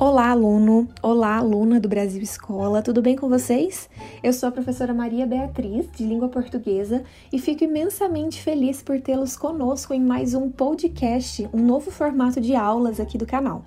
Olá, 0.00 0.30
aluno! 0.30 0.86
Olá, 1.02 1.38
aluna 1.38 1.80
do 1.80 1.88
Brasil 1.88 2.22
Escola, 2.22 2.80
tudo 2.80 3.02
bem 3.02 3.16
com 3.16 3.28
vocês? 3.28 3.90
Eu 4.22 4.32
sou 4.32 4.48
a 4.48 4.52
professora 4.52 4.94
Maria 4.94 5.26
Beatriz, 5.26 5.90
de 5.90 6.04
língua 6.04 6.28
portuguesa, 6.28 7.02
e 7.32 7.38
fico 7.40 7.64
imensamente 7.64 8.40
feliz 8.40 8.80
por 8.80 9.00
tê-los 9.00 9.36
conosco 9.36 9.92
em 9.92 10.00
mais 10.00 10.34
um 10.34 10.50
podcast, 10.50 11.50
um 11.52 11.60
novo 11.60 11.90
formato 11.90 12.40
de 12.40 12.54
aulas 12.54 13.00
aqui 13.00 13.18
do 13.18 13.26
canal. 13.26 13.64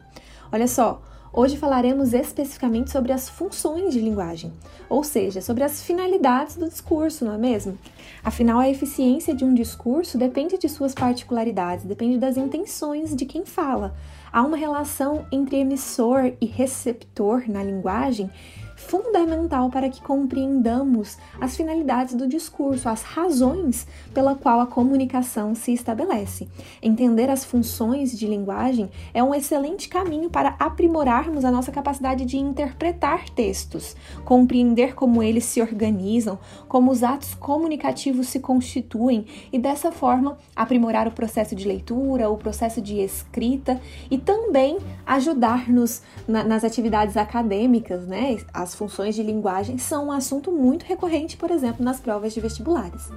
Olha 0.53 0.69
só, 0.69 1.01
Hoje 1.33 1.55
falaremos 1.55 2.11
especificamente 2.11 2.91
sobre 2.91 3.13
as 3.13 3.29
funções 3.29 3.93
de 3.93 4.01
linguagem, 4.01 4.51
ou 4.89 5.01
seja, 5.01 5.39
sobre 5.39 5.63
as 5.63 5.81
finalidades 5.81 6.57
do 6.57 6.67
discurso, 6.67 7.23
não 7.23 7.33
é 7.33 7.37
mesmo? 7.37 7.79
Afinal, 8.21 8.59
a 8.59 8.67
eficiência 8.67 9.33
de 9.33 9.45
um 9.45 9.53
discurso 9.53 10.17
depende 10.17 10.57
de 10.57 10.67
suas 10.67 10.93
particularidades, 10.93 11.85
depende 11.85 12.17
das 12.17 12.35
intenções 12.35 13.15
de 13.15 13.25
quem 13.25 13.45
fala. 13.45 13.95
Há 14.33 14.41
uma 14.43 14.55
relação 14.55 15.25
entre 15.31 15.57
emissor 15.57 16.33
e 16.39 16.45
receptor 16.45 17.43
na 17.49 17.61
linguagem 17.61 18.29
fundamental 18.75 19.69
para 19.69 19.89
que 19.89 20.01
compreendamos 20.01 21.17
as 21.39 21.55
finalidades 21.55 22.15
do 22.15 22.27
discurso, 22.27 22.89
as 22.89 23.03
razões 23.03 23.87
pela 24.13 24.35
qual 24.35 24.59
a 24.59 24.67
comunicação 24.67 25.55
se 25.55 25.73
estabelece. 25.73 26.47
Entender 26.81 27.29
as 27.29 27.45
funções 27.45 28.17
de 28.17 28.27
linguagem 28.27 28.89
é 29.13 29.23
um 29.23 29.33
excelente 29.33 29.87
caminho 29.87 30.29
para 30.29 30.55
aprimorarmos 30.59 31.45
a 31.45 31.51
nossa 31.51 31.71
capacidade 31.71 32.25
de 32.25 32.37
interpretar 32.37 33.29
textos, 33.29 33.95
compreender 34.25 34.95
como 34.95 35.21
eles 35.21 35.45
se 35.45 35.61
organizam, 35.61 36.39
como 36.67 36.91
os 36.91 37.03
atos 37.03 37.33
comunicativos 37.33 38.27
se 38.27 38.39
constituem 38.39 39.25
e 39.51 39.59
dessa 39.59 39.91
forma 39.91 40.37
aprimorar 40.55 41.07
o 41.07 41.11
processo 41.11 41.55
de 41.55 41.67
leitura, 41.67 42.29
o 42.29 42.37
processo 42.37 42.81
de 42.81 42.99
escrita 42.99 43.79
e 44.09 44.17
também 44.17 44.77
ajudar-nos 45.05 46.01
na, 46.27 46.43
nas 46.43 46.63
atividades 46.63 47.17
acadêmicas, 47.17 48.07
né? 48.07 48.37
As 48.61 48.75
funções 48.75 49.15
de 49.15 49.23
linguagem 49.23 49.79
são 49.79 50.09
um 50.09 50.11
assunto 50.11 50.51
muito 50.51 50.83
recorrente, 50.83 51.35
por 51.35 51.49
exemplo, 51.49 51.83
nas 51.83 51.99
provas 51.99 52.31
de 52.31 52.39
vestibulares. 52.39 53.09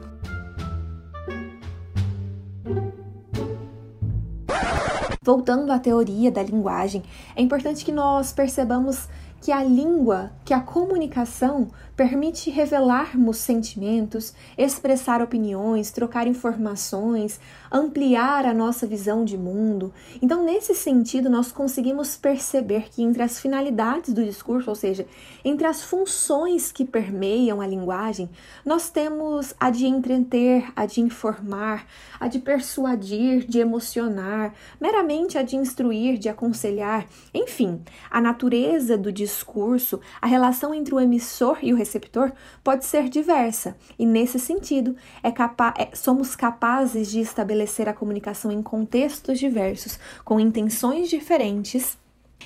Voltando 5.22 5.70
à 5.70 5.78
teoria 5.78 6.32
da 6.32 6.42
linguagem, 6.42 7.02
é 7.36 7.42
importante 7.42 7.84
que 7.84 7.92
nós 7.92 8.32
percebamos 8.32 9.06
que 9.44 9.52
a 9.52 9.62
língua, 9.62 10.32
que 10.42 10.54
a 10.54 10.60
comunicação 10.60 11.68
permite 11.94 12.48
revelarmos 12.48 13.36
sentimentos, 13.36 14.32
expressar 14.56 15.20
opiniões, 15.20 15.90
trocar 15.90 16.26
informações, 16.26 17.38
ampliar 17.70 18.46
a 18.46 18.54
nossa 18.54 18.86
visão 18.86 19.22
de 19.22 19.36
mundo. 19.36 19.92
Então, 20.22 20.42
nesse 20.42 20.74
sentido, 20.74 21.28
nós 21.28 21.52
conseguimos 21.52 22.16
perceber 22.16 22.88
que 22.90 23.02
entre 23.02 23.22
as 23.22 23.38
finalidades 23.38 24.14
do 24.14 24.24
discurso, 24.24 24.70
ou 24.70 24.74
seja, 24.74 25.06
entre 25.44 25.66
as 25.66 25.84
funções 25.84 26.72
que 26.72 26.84
permeiam 26.84 27.60
a 27.60 27.66
linguagem, 27.66 28.30
nós 28.64 28.88
temos 28.88 29.54
a 29.60 29.68
de 29.68 29.86
entreter, 29.86 30.72
a 30.74 30.86
de 30.86 31.02
informar, 31.02 31.86
a 32.18 32.28
de 32.28 32.38
persuadir, 32.38 33.44
de 33.46 33.58
emocionar, 33.58 34.54
meramente 34.80 35.36
a 35.36 35.42
de 35.42 35.54
instruir, 35.54 36.16
de 36.16 36.30
aconselhar, 36.30 37.06
enfim, 37.34 37.82
a 38.10 38.22
natureza 38.22 38.96
do 38.96 39.12
discurso 39.12 39.33
discurso, 39.34 40.00
a 40.20 40.26
relação 40.26 40.72
entre 40.74 40.94
o 40.94 41.00
emissor 41.00 41.58
e 41.62 41.72
o 41.72 41.76
receptor 41.76 42.32
pode 42.62 42.84
ser 42.84 43.08
diversa, 43.08 43.76
e 43.98 44.06
nesse 44.06 44.38
sentido, 44.38 44.96
é 45.22 45.30
capa 45.30 45.74
é, 45.76 45.94
somos 45.94 46.34
capazes 46.34 47.10
de 47.10 47.20
estabelecer 47.20 47.88
a 47.88 47.92
comunicação 47.92 48.50
em 48.50 48.62
contextos 48.62 49.38
diversos, 49.38 49.98
com 50.24 50.40
intenções 50.40 51.08
diferentes 51.08 51.98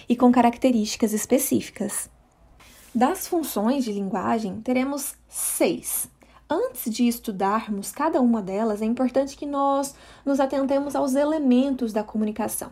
e 0.09 0.17
com 0.17 0.33
características 0.33 1.13
específicas. 1.13 2.11
Das 2.95 3.29
funções 3.29 3.85
de 3.85 3.93
linguagem, 3.93 4.61
teremos 4.61 5.15
seis. 5.29 6.09
Antes 6.51 6.93
de 6.93 7.07
estudarmos 7.07 7.93
cada 7.93 8.21
uma 8.21 8.41
delas, 8.41 8.81
é 8.81 8.87
importante 8.87 9.37
que 9.37 9.45
nós 9.45 9.95
nos 10.25 10.41
atentemos 10.41 10.97
aos 10.97 11.15
elementos 11.15 11.93
da 11.93 12.03
comunicação. 12.03 12.71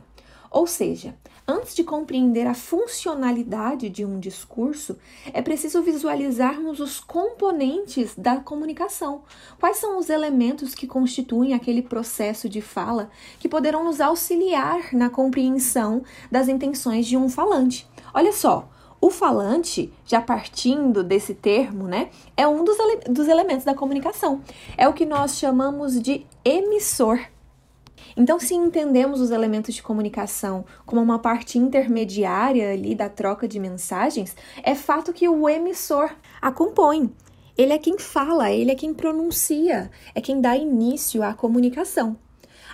Ou 0.50 0.66
seja, 0.66 1.14
antes 1.46 1.74
de 1.74 1.84
compreender 1.84 2.46
a 2.46 2.54
funcionalidade 2.54 3.88
de 3.88 4.04
um 4.04 4.18
discurso, 4.18 4.96
é 5.32 5.40
preciso 5.40 5.82
visualizarmos 5.82 6.80
os 6.80 6.98
componentes 7.00 8.14
da 8.16 8.36
comunicação. 8.36 9.22
Quais 9.58 9.76
são 9.76 9.98
os 9.98 10.10
elementos 10.10 10.74
que 10.74 10.86
constituem 10.86 11.54
aquele 11.54 11.82
processo 11.82 12.48
de 12.48 12.60
fala 12.60 13.10
que 13.38 13.48
poderão 13.48 13.84
nos 13.84 14.00
auxiliar 14.00 14.92
na 14.92 15.08
compreensão 15.08 16.02
das 16.30 16.48
intenções 16.48 17.06
de 17.06 17.16
um 17.16 17.28
falante? 17.28 17.88
Olha 18.12 18.32
só, 18.32 18.68
o 19.00 19.10
falante, 19.10 19.92
já 20.04 20.20
partindo 20.20 21.04
desse 21.04 21.34
termo, 21.34 21.84
né, 21.84 22.08
é 22.36 22.48
um 22.48 22.64
dos, 22.64 22.78
ele 22.78 22.96
dos 23.10 23.28
elementos 23.28 23.64
da 23.64 23.74
comunicação. 23.74 24.40
É 24.76 24.88
o 24.88 24.94
que 24.94 25.04
nós 25.04 25.38
chamamos 25.38 26.00
de 26.00 26.26
emissor. 26.44 27.20
Então, 28.16 28.41
se 28.41 28.54
entendemos 28.54 29.21
os 29.21 29.31
elementos 29.31 29.75
de 29.75 29.82
comunicação 29.82 30.65
como 30.87 31.03
uma 31.03 31.19
parte 31.19 31.59
intermediária 31.59 32.72
ali 32.72 32.94
da 32.94 33.10
troca 33.10 33.47
de 33.47 33.60
mensagens, 33.60 34.34
é 34.62 34.75
fato 34.75 35.12
que 35.12 35.28
o 35.28 35.49
emissor 35.49 36.10
a 36.41 36.50
compõe. 36.50 37.12
Ele 37.59 37.72
é 37.72 37.78
quem 37.78 37.99
fala, 37.99 38.50
ele 38.50 38.71
é 38.71 38.75
quem 38.75 38.94
pronuncia, 38.94 39.91
é 40.15 40.21
quem 40.21 40.41
dá 40.41 40.56
início 40.56 41.22
à 41.22 41.34
comunicação. 41.34 42.16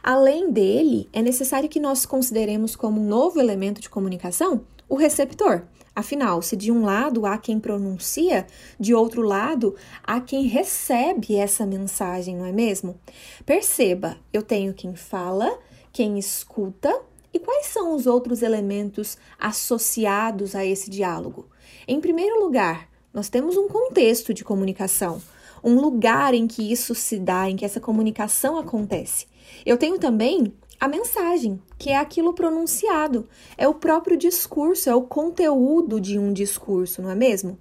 Além 0.03 0.51
dele, 0.51 1.09
é 1.13 1.23
necessário 1.23 1.69
que 1.69 1.79
nós 1.79 2.05
consideremos 2.07 2.75
como 2.75 3.01
um 3.01 3.07
novo 3.07 3.41
elemento 3.41 3.81
de 3.81 3.91
comunicação 3.91 4.65
o 4.93 4.95
receptor. 4.95 5.63
Afinal, 5.95 6.41
se 6.41 6.57
de 6.57 6.73
um 6.73 6.85
lado 6.85 7.27
há 7.27 7.37
quem 7.37 7.61
pronuncia, 7.61 8.47
de 8.81 8.95
outro 8.95 9.21
lado 9.21 9.77
há 10.03 10.21
quem 10.21 10.47
recebe 10.47 11.37
essa 11.37 11.67
mensagem, 11.67 12.37
não 12.37 12.47
é 12.47 12.53
mesmo? 12.53 12.99
Perceba, 13.45 14.17
eu 14.33 14.43
tenho 14.43 14.73
quem 14.73 14.95
fala, 14.95 15.59
quem 15.93 16.19
escuta 16.19 16.99
e 17.33 17.39
quais 17.39 17.67
são 17.67 17.95
os 17.95 18.07
outros 18.07 18.41
elementos 18.41 19.19
associados 19.39 20.55
a 20.55 20.65
esse 20.65 20.89
diálogo? 20.89 21.47
Em 21.87 22.01
primeiro 22.01 22.43
lugar, 22.43 22.89
nós 23.13 23.29
temos 23.29 23.59
um 23.59 23.69
contexto 23.69 24.33
de 24.33 24.43
comunicação, 24.43 25.21
um 25.63 25.79
lugar 25.79 26.33
em 26.33 26.47
que 26.47 26.73
isso 26.73 26.95
se 26.95 27.19
dá, 27.19 27.51
em 27.51 27.57
que 27.57 27.67
essa 27.67 27.81
comunicação 27.81 28.57
acontece. 28.57 29.27
Eu 29.67 29.77
tenho 29.77 29.99
também 29.99 30.53
a 30.83 30.89
mensagem, 30.89 31.63
que 31.79 31.91
é 31.91 31.97
aquilo 31.97 32.35
pronunciado, 32.35 33.29
é 33.57 33.69
o 33.69 33.75
próprio 33.75 34.17
discurso, 34.17 34.91
é 34.91 34.95
o 34.97 35.03
conteúdo 35.03 36.01
de 36.01 36.19
um 36.19 36.33
discurso, 36.33 37.01
não 37.01 37.09
é 37.09 37.15
mesmo? 37.15 37.57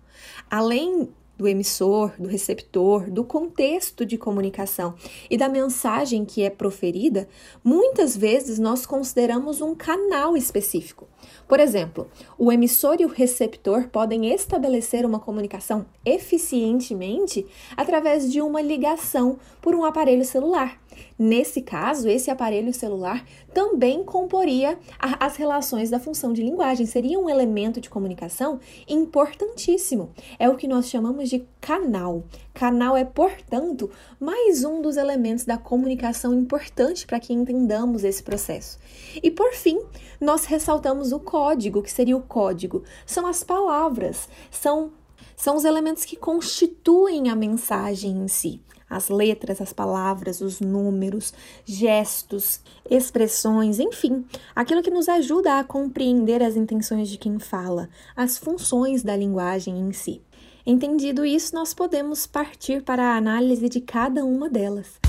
Além 0.50 1.08
do 1.42 1.48
emissor, 1.48 2.14
do 2.20 2.28
receptor, 2.28 3.10
do 3.10 3.24
contexto 3.24 4.06
de 4.06 4.16
comunicação 4.16 4.94
e 5.28 5.36
da 5.36 5.50
mensagem 5.50 6.24
que 6.24 6.44
é 6.44 6.52
proferida, 6.52 7.28
muitas 7.64 8.16
vezes 8.16 8.60
nós 8.60 8.86
consideramos 8.86 9.60
um 9.60 9.74
canal 9.74 10.38
específico. 10.38 11.08
Por 11.48 11.60
exemplo, 11.60 12.08
o 12.38 12.52
emissor 12.52 12.98
e 13.00 13.06
o 13.06 13.10
receptor 13.10 13.88
podem 13.88 14.32
estabelecer 14.32 15.04
uma 15.04 15.20
comunicação 15.20 15.88
eficientemente 16.06 17.44
através 17.76 18.32
de 18.32 18.40
uma 18.40 18.62
ligação 18.62 19.40
por 19.64 19.74
um 19.74 19.84
aparelho 19.84 20.24
celular. 20.24 20.80
Nesse 21.18 21.62
caso, 21.62 22.10
esse 22.10 22.32
aparelho 22.32 22.74
celular 22.74 23.24
também 23.54 24.04
comporia 24.04 24.78
a, 25.00 25.26
as 25.26 25.36
relações 25.36 25.90
da 25.90 26.00
função 26.00 26.34
de 26.34 26.42
linguagem, 26.42 26.86
seria 26.86 27.20
um 27.20 27.30
elemento 27.30 27.80
de 27.80 27.90
comunicação 27.90 28.60
importantíssimo. 28.88 30.12
É 30.40 30.50
o 30.50 30.56
que 30.56 30.68
nós 30.68 30.90
chamamos 30.90 31.30
de 31.32 31.48
canal. 31.62 32.26
Canal 32.54 32.98
é, 32.98 33.06
portanto, 33.06 33.90
mais 34.20 34.66
um 34.66 34.82
dos 34.82 34.98
elementos 34.98 35.46
da 35.46 35.58
comunicação 35.58 36.34
importante 36.34 37.08
para 37.08 37.22
que 37.22 37.32
entendamos 37.32 38.04
esse 38.04 38.22
processo. 38.22 38.78
E 39.24 39.32
por 39.32 39.54
fim, 39.54 39.80
nós 40.20 40.44
ressaltamos 40.44 41.14
o 41.14 41.22
código, 41.22 41.82
que 41.82 41.90
seria 41.90 42.18
o 42.18 42.22
código. 42.22 42.84
São 43.06 43.26
as 43.26 43.46
palavras, 43.46 44.28
são 44.50 44.92
são 45.38 45.56
os 45.56 45.64
elementos 45.64 46.06
que 46.06 46.16
constituem 46.16 47.30
a 47.30 47.36
mensagem 47.36 48.12
em 48.12 48.28
si. 48.28 48.62
As 48.88 49.08
letras, 49.08 49.62
as 49.62 49.72
palavras, 49.72 50.42
os 50.42 50.60
números, 50.60 51.34
gestos, 51.66 52.60
expressões, 52.88 53.80
enfim, 53.80 54.26
aquilo 54.54 54.84
que 54.84 54.92
nos 54.92 55.08
ajuda 55.08 55.58
a 55.58 55.64
compreender 55.64 56.44
as 56.44 56.58
intenções 56.58 57.08
de 57.10 57.18
quem 57.18 57.40
fala, 57.40 57.90
as 58.16 58.38
funções 58.38 59.02
da 59.02 59.16
linguagem 59.16 59.80
em 59.80 59.94
si. 59.94 60.22
Entendido 60.66 61.26
isso, 61.26 61.56
nós 61.56 61.74
podemos 61.74 62.28
partir 62.28 62.84
para 62.84 63.04
a 63.04 63.18
análise 63.18 63.68
de 63.68 63.82
cada 63.82 64.24
uma 64.24 64.48
delas. 64.48 65.00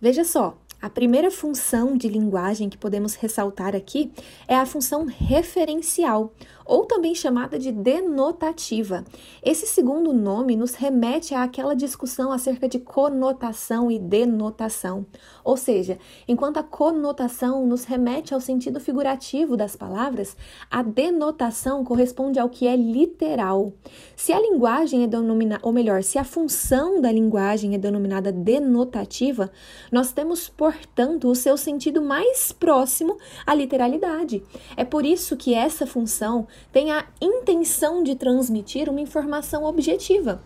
Veja 0.00 0.24
só, 0.24 0.58
a 0.80 0.90
primeira 0.90 1.30
função 1.30 1.96
de 1.96 2.08
linguagem 2.08 2.68
que 2.68 2.76
podemos 2.76 3.14
ressaltar 3.14 3.76
aqui 3.76 4.10
é 4.48 4.56
a 4.56 4.66
função 4.66 5.04
referencial, 5.04 6.34
ou 6.64 6.84
também 6.84 7.14
chamada 7.14 7.58
de 7.58 7.72
denotativa. 7.72 9.04
Esse 9.42 9.66
segundo 9.66 10.12
nome 10.12 10.56
nos 10.56 10.74
remete 10.74 11.34
àquela 11.34 11.74
discussão 11.74 12.32
acerca 12.32 12.68
de 12.68 12.78
conotação 12.78 13.90
e 13.90 13.98
denotação. 13.98 15.06
Ou 15.44 15.56
seja, 15.56 15.98
enquanto 16.26 16.58
a 16.58 16.62
conotação 16.62 17.66
nos 17.66 17.84
remete 17.84 18.32
ao 18.34 18.40
sentido 18.40 18.80
figurativo 18.80 19.56
das 19.56 19.76
palavras, 19.76 20.36
a 20.70 20.82
denotação 20.82 21.84
corresponde 21.84 22.38
ao 22.38 22.48
que 22.48 22.66
é 22.66 22.76
literal. 22.76 23.72
Se 24.16 24.32
a 24.32 24.40
linguagem 24.40 25.02
é 25.04 25.06
denominada, 25.06 25.60
ou 25.64 25.72
melhor, 25.72 26.02
se 26.02 26.18
a 26.18 26.24
função 26.24 27.00
da 27.00 27.10
linguagem 27.10 27.74
é 27.74 27.78
denominada 27.78 28.30
denotativa, 28.30 29.50
nós 29.90 30.12
temos, 30.12 30.48
portanto, 30.48 31.28
o 31.28 31.34
seu 31.34 31.56
sentido 31.56 32.00
mais 32.00 32.52
próximo 32.52 33.16
à 33.46 33.54
literalidade. 33.54 34.42
É 34.76 34.84
por 34.84 35.04
isso 35.04 35.36
que 35.36 35.54
essa 35.54 35.86
função 35.86 36.46
tem 36.72 36.90
a 36.90 37.06
intenção 37.20 38.02
de 38.02 38.14
transmitir 38.14 38.88
uma 38.88 39.00
informação 39.00 39.64
objetiva 39.64 40.40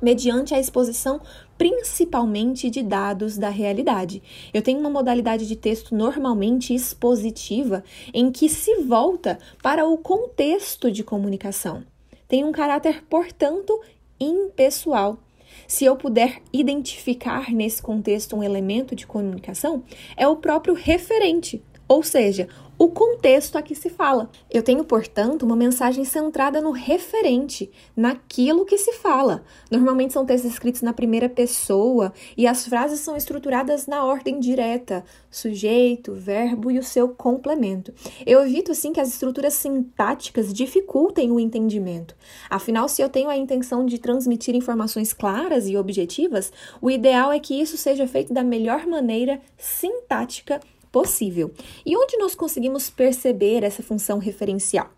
mediante 0.00 0.54
a 0.54 0.60
exposição 0.60 1.20
principalmente 1.56 2.70
de 2.70 2.82
dados 2.82 3.36
da 3.36 3.48
realidade. 3.48 4.22
Eu 4.54 4.62
tenho 4.62 4.78
uma 4.78 4.90
modalidade 4.90 5.46
de 5.46 5.56
texto 5.56 5.94
normalmente 5.94 6.72
expositiva 6.72 7.82
em 8.14 8.30
que 8.30 8.48
se 8.48 8.76
volta 8.82 9.38
para 9.62 9.86
o 9.86 9.98
contexto 9.98 10.90
de 10.90 11.02
comunicação. 11.02 11.82
Tem 12.28 12.44
um 12.44 12.52
caráter, 12.52 13.04
portanto, 13.08 13.80
impessoal. 14.20 15.18
Se 15.66 15.84
eu 15.84 15.96
puder 15.96 16.40
identificar 16.52 17.50
nesse 17.52 17.82
contexto 17.82 18.36
um 18.36 18.42
elemento 18.42 18.94
de 18.94 19.06
comunicação, 19.06 19.82
é 20.16 20.28
o 20.28 20.36
próprio 20.36 20.74
referente, 20.74 21.62
ou 21.88 22.02
seja, 22.02 22.48
o 22.78 22.88
contexto 22.88 23.56
a 23.56 23.62
que 23.62 23.74
se 23.74 23.90
fala. 23.90 24.30
Eu 24.48 24.62
tenho, 24.62 24.84
portanto, 24.84 25.42
uma 25.42 25.56
mensagem 25.56 26.04
centrada 26.04 26.60
no 26.60 26.70
referente, 26.70 27.70
naquilo 27.96 28.64
que 28.64 28.78
se 28.78 28.92
fala. 28.92 29.42
Normalmente 29.70 30.12
são 30.12 30.24
textos 30.24 30.52
escritos 30.52 30.82
na 30.82 30.92
primeira 30.92 31.28
pessoa 31.28 32.12
e 32.36 32.46
as 32.46 32.66
frases 32.66 33.00
são 33.00 33.16
estruturadas 33.16 33.86
na 33.86 34.04
ordem 34.04 34.38
direta: 34.38 35.04
sujeito, 35.30 36.14
verbo 36.14 36.70
e 36.70 36.78
o 36.78 36.82
seu 36.82 37.08
complemento. 37.08 37.92
Eu 38.24 38.46
evito, 38.46 38.70
assim, 38.70 38.92
que 38.92 39.00
as 39.00 39.08
estruturas 39.08 39.54
sintáticas 39.54 40.52
dificultem 40.52 41.32
o 41.32 41.40
entendimento. 41.40 42.14
Afinal, 42.48 42.88
se 42.88 43.02
eu 43.02 43.08
tenho 43.08 43.28
a 43.28 43.36
intenção 43.36 43.84
de 43.84 43.98
transmitir 43.98 44.54
informações 44.54 45.12
claras 45.12 45.68
e 45.68 45.76
objetivas, 45.76 46.52
o 46.80 46.90
ideal 46.90 47.32
é 47.32 47.40
que 47.40 47.60
isso 47.60 47.76
seja 47.76 48.06
feito 48.06 48.32
da 48.32 48.44
melhor 48.44 48.86
maneira 48.86 49.40
sintática 49.56 50.60
possível. 50.90 51.52
E 51.84 51.96
onde 51.96 52.16
nós 52.16 52.34
conseguimos 52.34 52.90
perceber 52.90 53.62
essa 53.62 53.82
função 53.82 54.18
referencial? 54.18 54.90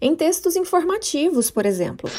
Em 0.00 0.14
textos 0.14 0.56
informativos, 0.56 1.50
por 1.50 1.64
exemplo. 1.64 2.10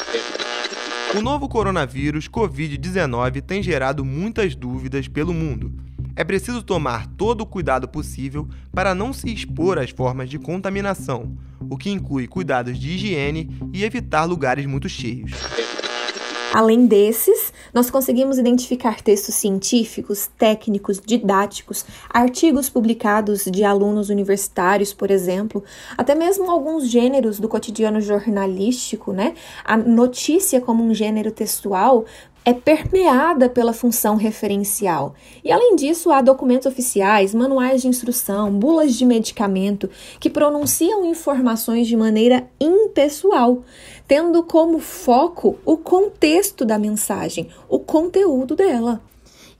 O 1.16 1.22
novo 1.22 1.48
coronavírus 1.48 2.28
Covid-19 2.28 3.40
tem 3.40 3.62
gerado 3.62 4.04
muitas 4.04 4.54
dúvidas 4.54 5.08
pelo 5.08 5.32
mundo. 5.32 5.72
É 6.14 6.24
preciso 6.24 6.62
tomar 6.62 7.06
todo 7.16 7.42
o 7.42 7.46
cuidado 7.46 7.88
possível 7.88 8.48
para 8.74 8.94
não 8.94 9.12
se 9.12 9.32
expor 9.32 9.78
às 9.78 9.90
formas 9.90 10.28
de 10.28 10.38
contaminação, 10.38 11.38
o 11.70 11.78
que 11.78 11.90
inclui 11.90 12.26
cuidados 12.26 12.78
de 12.78 12.90
higiene 12.90 13.48
e 13.72 13.84
evitar 13.84 14.24
lugares 14.24 14.66
muito 14.66 14.88
cheios. 14.88 15.30
Além 16.52 16.86
desses, 16.86 17.52
nós 17.74 17.90
conseguimos 17.90 18.38
identificar 18.38 19.02
textos 19.02 19.34
científicos, 19.34 20.28
técnicos, 20.38 20.98
didáticos, 20.98 21.84
artigos 22.08 22.70
publicados 22.70 23.44
de 23.44 23.64
alunos 23.64 24.08
universitários, 24.08 24.94
por 24.94 25.10
exemplo, 25.10 25.62
até 25.96 26.14
mesmo 26.14 26.50
alguns 26.50 26.88
gêneros 26.88 27.38
do 27.38 27.48
cotidiano 27.48 28.00
jornalístico, 28.00 29.12
né? 29.12 29.34
A 29.64 29.76
notícia 29.76 30.60
como 30.60 30.82
um 30.82 30.94
gênero 30.94 31.30
textual 31.30 32.06
é 32.48 32.54
permeada 32.54 33.46
pela 33.46 33.74
função 33.74 34.16
referencial. 34.16 35.14
E 35.44 35.52
além 35.52 35.76
disso, 35.76 36.10
há 36.10 36.22
documentos 36.22 36.64
oficiais, 36.64 37.34
manuais 37.34 37.82
de 37.82 37.88
instrução, 37.88 38.50
bulas 38.50 38.94
de 38.94 39.04
medicamento 39.04 39.90
que 40.18 40.30
pronunciam 40.30 41.04
informações 41.04 41.86
de 41.86 41.94
maneira 41.94 42.48
impessoal, 42.58 43.62
tendo 44.06 44.42
como 44.42 44.78
foco 44.78 45.58
o 45.62 45.76
contexto 45.76 46.64
da 46.64 46.78
mensagem, 46.78 47.50
o 47.68 47.78
conteúdo 47.78 48.56
dela. 48.56 49.02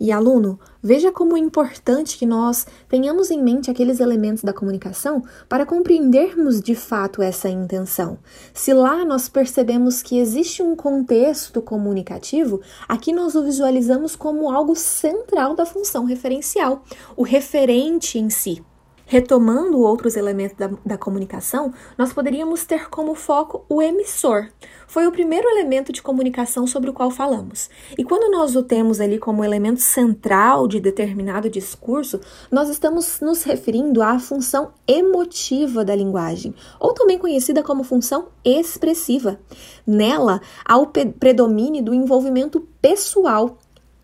E 0.01 0.11
aluno, 0.11 0.59
veja 0.83 1.13
como 1.13 1.37
é 1.37 1.41
importante 1.41 2.17
que 2.17 2.27
nós 2.27 2.67
tenhamos 2.89 3.31
em 3.31 3.43
mente 3.43 3.71
aqueles 3.71 4.01
elementos 4.01 4.43
da 4.43 4.53
comunicação 4.53 5.23
para 5.49 5.67
compreendermos 5.67 6.61
de 6.61 6.75
fato 6.75 7.23
essa 7.23 7.49
intenção. 7.49 8.19
Se 8.55 8.73
lá 8.73 9.05
nós 9.05 9.29
percebemos 9.29 10.03
que 10.03 10.19
existe 10.19 10.63
um 10.63 10.77
contexto 10.77 11.61
comunicativo, 11.61 12.61
aqui 12.89 13.13
nós 13.13 13.35
o 13.35 13.43
visualizamos 13.43 14.15
como 14.15 14.51
algo 14.51 14.75
central 14.75 15.55
da 15.55 15.67
função 15.67 16.05
referencial, 16.05 16.83
o 17.17 17.23
referente 17.23 18.19
em 18.19 18.31
si. 18.31 18.63
Retomando 19.11 19.81
outros 19.81 20.17
elementos 20.17 20.55
da, 20.59 20.71
da, 20.85 20.99
comunicação, 20.99 21.73
nós 21.97 22.13
poderíamos 22.13 22.67
ter 22.67 22.91
como 22.91 23.15
foco 23.15 23.65
o 23.67 23.81
emissor. 23.81 24.49
Foi 24.87 25.07
o 25.07 25.13
primeiro 25.13 25.49
elemento 25.49 25.95
de 25.95 26.03
comunicação 26.03 26.67
sobre 26.67 26.91
o 26.91 26.93
qual 26.93 27.11
falamos. 27.11 27.71
E 27.97 28.05
quando 28.05 28.31
nós 28.31 28.55
o 28.55 28.63
temos 28.63 29.01
ali 29.01 29.19
como 29.19 29.43
elemento 29.43 29.81
central 29.81 30.69
de 30.69 30.79
determinado 30.79 31.49
discurso, 31.49 32.21
nós 32.53 32.69
estamos 32.69 33.19
nos 33.21 33.45
referindo 33.45 34.03
à 34.03 34.19
função 34.19 34.73
emotiva 34.87 35.83
da 35.87 35.97
linguagem, 35.97 36.55
ou 36.79 36.93
também 36.93 37.19
conhecida 37.19 37.63
como 37.63 37.85
função 37.85 38.29
expressiva. 38.45 39.41
Nela, 39.87 40.39
há 40.63 40.77
o 40.77 40.87
predomínio 40.87 41.83
do 41.83 41.95
envolvimento 41.95 42.61
pessoal 42.83 43.57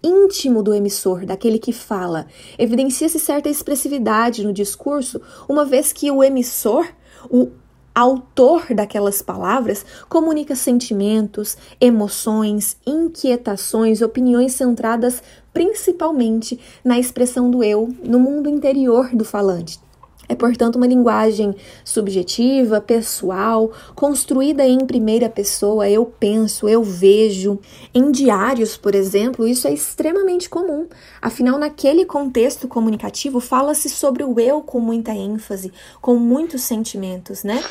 íntimo 0.05 0.63
do 0.63 0.75
emissor, 0.75 1.25
daquele 1.25 1.59
que 1.59 1.73
fala. 1.73 2.27
Evidencia-se 2.59 3.19
certa 3.19 3.49
expressividade 3.49 4.45
no 4.45 4.53
discurso, 4.53 5.21
uma 5.49 5.65
vez 5.65 5.93
que 5.93 6.11
o 6.11 6.23
emissor, 6.23 6.87
o 7.31 7.51
autor 7.95 8.75
daquelas 8.75 9.23
palavras, 9.23 9.87
comunica 10.09 10.55
sentimentos, 10.55 11.57
emoções, 11.81 12.77
inquietações, 12.87 14.03
opiniões 14.03 14.53
centradas 14.53 15.23
principalmente 15.53 16.59
na 16.85 16.99
expressão 16.99 17.49
do 17.49 17.63
eu, 17.63 17.95
no 18.03 18.19
mundo 18.19 18.49
interior 18.49 19.15
do 19.15 19.25
falante. 19.25 19.84
É, 20.29 20.35
portanto, 20.35 20.77
uma 20.77 20.87
linguagem 20.87 21.55
subjetiva, 21.85 22.81
pessoal, 22.81 23.71
construída 23.95 24.67
em 24.67 24.87
primeira 24.87 25.29
pessoa. 25.29 25.89
Eu 25.89 26.07
penso, 26.07 26.69
eu 26.69 26.83
vejo. 26.83 27.59
Em 27.95 28.11
diários, 28.11 28.77
por 28.77 28.95
exemplo, 28.95 29.47
isso 29.47 29.69
é 29.69 29.73
extremamente 29.73 30.49
comum. 30.49 30.87
Afinal, 31.21 31.59
naquele 31.59 32.05
contexto 32.05 32.67
comunicativo, 32.67 33.41
fala-se 33.41 33.89
sobre 33.89 34.25
o 34.25 34.39
eu 34.41 34.63
com 34.63 34.81
muita 34.81 35.13
ênfase, 35.13 35.73
com 36.01 36.17
muitos 36.17 36.63
sentimentos, 36.63 37.45
né? 37.45 37.63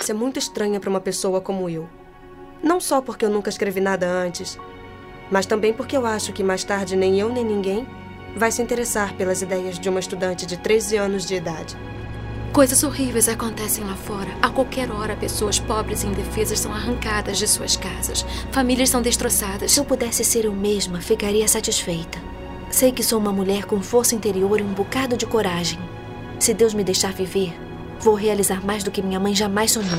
Isso 0.00 0.10
é 0.10 0.14
muito 0.14 0.38
estranha 0.38 0.80
para 0.80 0.90
uma 0.90 1.00
pessoa 1.00 1.40
como 1.40 1.68
eu. 1.68 1.88
Não 2.62 2.80
só 2.80 3.00
porque 3.00 3.24
eu 3.24 3.30
nunca 3.30 3.50
escrevi 3.50 3.80
nada 3.80 4.06
antes, 4.06 4.58
mas 5.30 5.44
também 5.46 5.72
porque 5.72 5.96
eu 5.96 6.06
acho 6.06 6.32
que 6.32 6.42
mais 6.42 6.64
tarde 6.64 6.96
nem 6.96 7.20
eu 7.20 7.28
nem 7.28 7.44
ninguém 7.44 7.86
vai 8.36 8.50
se 8.50 8.62
interessar 8.62 9.14
pelas 9.14 9.42
ideias 9.42 9.78
de 9.78 9.88
uma 9.88 10.00
estudante 10.00 10.46
de 10.46 10.56
13 10.56 10.96
anos 10.96 11.24
de 11.24 11.34
idade. 11.34 11.76
Coisas 12.52 12.84
horríveis 12.84 13.28
acontecem 13.28 13.82
lá 13.84 13.96
fora. 13.96 14.30
A 14.40 14.48
qualquer 14.48 14.90
hora, 14.90 15.16
pessoas 15.16 15.58
pobres 15.58 16.04
e 16.04 16.06
indefesas 16.06 16.60
são 16.60 16.72
arrancadas 16.72 17.36
de 17.36 17.48
suas 17.48 17.76
casas. 17.76 18.24
Famílias 18.52 18.90
são 18.90 19.02
destroçadas. 19.02 19.72
Se 19.72 19.80
eu 19.80 19.84
pudesse 19.84 20.24
ser 20.24 20.44
eu 20.44 20.52
mesma, 20.52 21.00
ficaria 21.00 21.48
satisfeita. 21.48 22.22
Sei 22.70 22.92
que 22.92 23.02
sou 23.02 23.18
uma 23.18 23.32
mulher 23.32 23.64
com 23.64 23.82
força 23.82 24.14
interior 24.14 24.60
e 24.60 24.62
um 24.62 24.72
bocado 24.72 25.16
de 25.16 25.26
coragem. 25.26 25.80
Se 26.38 26.54
Deus 26.54 26.74
me 26.74 26.84
deixar 26.84 27.12
viver, 27.12 27.54
vou 27.98 28.14
realizar 28.14 28.64
mais 28.64 28.84
do 28.84 28.90
que 28.90 29.02
minha 29.02 29.18
mãe 29.18 29.34
jamais 29.34 29.72
sonhou. 29.72 29.98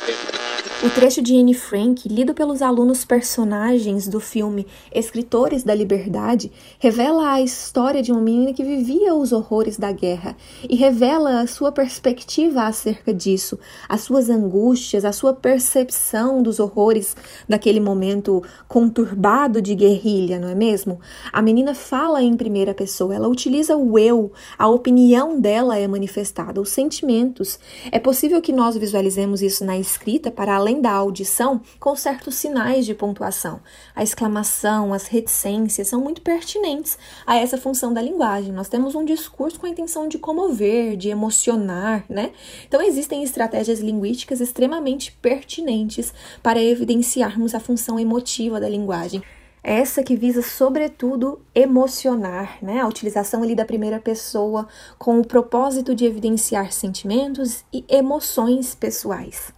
O 0.84 0.90
trecho 0.90 1.22
de 1.22 1.34
Anne 1.34 1.54
Frank, 1.54 2.06
lido 2.06 2.34
pelos 2.34 2.60
alunos 2.60 3.02
personagens 3.02 4.06
do 4.06 4.20
filme 4.20 4.66
Escritores 4.94 5.64
da 5.64 5.74
Liberdade, 5.74 6.52
revela 6.78 7.32
a 7.32 7.40
história 7.40 8.02
de 8.02 8.12
uma 8.12 8.20
menina 8.20 8.52
que 8.52 8.62
vivia 8.62 9.14
os 9.14 9.32
horrores 9.32 9.78
da 9.78 9.90
guerra 9.90 10.36
e 10.68 10.76
revela 10.76 11.40
a 11.40 11.46
sua 11.46 11.72
perspectiva 11.72 12.64
acerca 12.64 13.14
disso, 13.14 13.58
as 13.88 14.02
suas 14.02 14.28
angústias, 14.28 15.06
a 15.06 15.12
sua 15.12 15.32
percepção 15.32 16.42
dos 16.42 16.60
horrores 16.60 17.16
daquele 17.48 17.80
momento 17.80 18.42
conturbado 18.68 19.62
de 19.62 19.74
guerrilha, 19.74 20.38
não 20.38 20.48
é 20.48 20.54
mesmo? 20.54 21.00
A 21.32 21.40
menina 21.40 21.74
fala 21.74 22.22
em 22.22 22.36
primeira 22.36 22.74
pessoa, 22.74 23.14
ela 23.14 23.28
utiliza 23.28 23.78
o 23.78 23.98
eu, 23.98 24.30
a 24.58 24.68
opinião 24.68 25.40
dela 25.40 25.78
é 25.78 25.88
manifestada, 25.88 26.60
os 26.60 26.68
sentimentos. 26.68 27.58
É 27.90 27.98
possível 27.98 28.42
que 28.42 28.52
nós 28.52 28.76
visualizemos 28.76 29.40
isso 29.40 29.64
na 29.64 29.78
escrita 29.78 30.30
para 30.30 30.65
além 30.66 30.80
da 30.80 30.90
audição, 30.90 31.60
com 31.78 31.94
certos 31.94 32.34
sinais 32.34 32.84
de 32.84 32.92
pontuação. 32.92 33.60
A 33.94 34.02
exclamação, 34.02 34.92
as 34.92 35.06
reticências 35.06 35.86
são 35.86 36.00
muito 36.00 36.20
pertinentes 36.20 36.98
a 37.24 37.36
essa 37.36 37.56
função 37.56 37.94
da 37.94 38.02
linguagem. 38.02 38.52
Nós 38.52 38.68
temos 38.68 38.96
um 38.96 39.04
discurso 39.04 39.60
com 39.60 39.66
a 39.66 39.68
intenção 39.68 40.08
de 40.08 40.18
comover, 40.18 40.96
de 40.96 41.08
emocionar, 41.08 42.04
né? 42.08 42.32
Então 42.66 42.82
existem 42.82 43.22
estratégias 43.22 43.78
linguísticas 43.78 44.40
extremamente 44.40 45.12
pertinentes 45.12 46.12
para 46.42 46.60
evidenciarmos 46.60 47.54
a 47.54 47.60
função 47.60 47.98
emotiva 47.98 48.60
da 48.60 48.68
linguagem 48.68 49.22
essa 49.62 50.00
que 50.00 50.14
visa 50.14 50.42
sobretudo 50.42 51.40
emocionar, 51.52 52.58
né? 52.62 52.80
A 52.80 52.86
utilização 52.86 53.42
ali 53.42 53.52
da 53.52 53.64
primeira 53.64 53.98
pessoa 53.98 54.68
com 54.96 55.18
o 55.18 55.26
propósito 55.26 55.92
de 55.92 56.04
evidenciar 56.04 56.70
sentimentos 56.70 57.64
e 57.72 57.84
emoções 57.88 58.76
pessoais. 58.76 59.52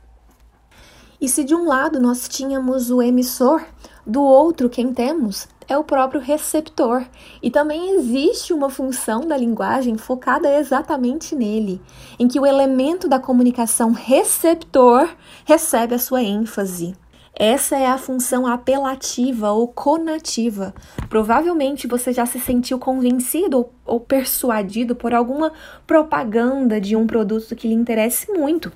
E 1.21 1.29
se 1.29 1.43
de 1.43 1.55
um 1.55 1.67
lado 1.67 2.01
nós 2.01 2.29
tínhamos 2.29 2.91
o 2.91 3.03
emissor, 3.03 3.65
do 4.07 4.23
outro 4.23 4.71
quem 4.71 4.93
temos 4.93 5.49
é 5.69 5.77
o 5.77 5.85
próprio 5.85 6.21
receptor. 6.21 7.05
E 7.43 7.51
também 7.51 7.91
existe 7.91 8.53
uma 8.53 8.71
função 8.71 9.21
da 9.21 9.37
linguagem 9.37 9.99
focada 9.99 10.53
exatamente 10.59 11.37
nele, 11.37 11.81
em 12.19 12.27
que 12.27 12.41
o 12.41 12.47
elemento 12.47 13.07
da 13.07 13.21
comunicação 13.21 13.93
receptor 13.93 15.09
recebe 15.45 15.95
a 15.95 15.99
sua 15.99 16.23
ênfase. 16.23 16.97
Essa 17.35 17.77
é 17.77 17.87
a 17.87 17.99
função 17.99 18.47
apelativa 18.47 19.53
ou 19.53 19.69
conativa. 19.69 20.75
Provavelmente 21.09 21.87
você 21.87 22.13
já 22.13 22.27
se 22.27 22.41
sentiu 22.41 22.81
convencido 22.81 23.69
ou 23.85 24.01
persuadido 24.01 24.97
por 24.97 25.15
alguma 25.15 25.53
propaganda 25.87 26.81
de 26.81 26.97
um 26.97 27.07
produto 27.07 27.55
que 27.55 27.69
lhe 27.69 27.75
interesse 27.75 28.33
muito. 28.33 28.73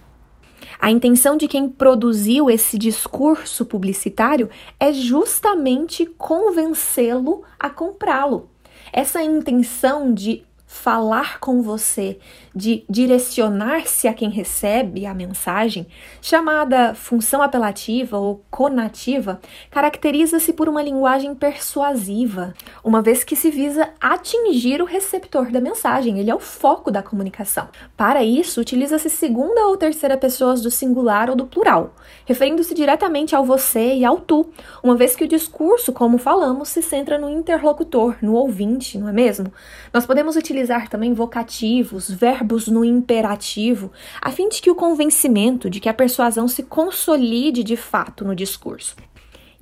A 0.83 0.91
intenção 0.91 1.37
de 1.37 1.47
quem 1.47 1.69
produziu 1.69 2.51
esse 2.51 2.77
discurso 2.77 3.65
publicitário 3.65 4.51
é 4.81 4.93
justamente 4.93 6.05
convencê-lo 6.05 7.45
a 7.57 7.71
comprá-lo. 7.71 8.49
Essa 8.93 9.23
intenção 9.23 10.12
de 10.12 10.43
falar 10.73 11.38
com 11.38 11.61
você, 11.61 12.19
de 12.57 12.83
direcionar-se 12.88 14.09
a 14.09 14.14
quem 14.14 14.31
recebe 14.31 15.05
a 15.05 15.12
mensagem, 15.12 15.87
chamada 16.21 16.95
função 16.95 17.43
apelativa 17.43 18.19
ou 18.19 18.43
conativa, 18.50 19.38
caracteriza-se 19.71 20.52
por 20.55 20.71
uma 20.71 20.83
linguagem 20.83 21.35
persuasiva, 21.35 22.55
uma 22.83 23.02
vez 23.02 23.23
que 23.23 23.37
se 23.37 23.50
visa 23.50 23.91
atingir 24.00 24.81
o 24.81 24.87
receptor 24.87 25.52
da 25.52 25.61
mensagem, 25.61 26.19
ele 26.19 26.31
é 26.31 26.35
o 26.35 26.41
foco 26.41 26.91
da 26.91 27.02
comunicação. 27.02 27.69
Para 27.95 28.25
isso, 28.25 28.61
utiliza-se 28.61 29.11
segunda 29.11 29.67
ou 29.67 29.76
terceira 29.76 30.17
pessoas 30.17 30.62
do 30.62 30.71
singular 30.71 31.29
ou 31.29 31.37
do 31.37 31.47
plural, 31.47 31.95
referindo-se 32.25 32.75
diretamente 32.75 33.37
ao 33.37 33.45
você 33.45 33.95
e 33.95 34.05
ao 34.07 34.19
tu, 34.19 34.50
uma 34.83 34.97
vez 34.97 35.14
que 35.14 35.25
o 35.25 35.29
discurso, 35.29 35.93
como 35.93 36.17
falamos, 36.17 36.71
se 36.71 36.81
centra 36.81 37.19
no 37.19 37.29
interlocutor, 37.29 38.17
no 38.23 38.35
ouvinte, 38.35 38.99
não 38.99 39.09
é 39.09 39.12
mesmo? 39.12 39.52
Nós 39.93 40.07
podemos 40.07 40.35
utilizar 40.35 40.62
utilizar 40.62 40.88
também 40.88 41.12
vocativos, 41.12 42.09
verbos 42.09 42.69
no 42.69 42.85
imperativo, 42.85 43.90
a 44.21 44.31
fim 44.31 44.49
de 44.49 44.62
que 44.62 44.71
o 44.71 44.75
convencimento, 44.75 45.69
de 45.69 45.81
que 45.81 45.88
a 45.88 45.95
persuasão 45.95 46.47
se 46.47 46.62
consolide 46.62 47.64
de 47.64 47.76
fato 47.76 48.25
no 48.25 48.35
discurso. 48.35 48.95